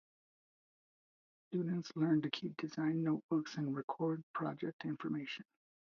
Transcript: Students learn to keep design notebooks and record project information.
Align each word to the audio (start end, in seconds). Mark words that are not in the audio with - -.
Students 1.45 1.91
learn 1.95 2.23
to 2.23 2.29
keep 2.31 2.57
design 2.57 3.03
notebooks 3.03 3.57
and 3.57 3.75
record 3.75 4.23
project 4.33 4.83
information. 4.83 5.45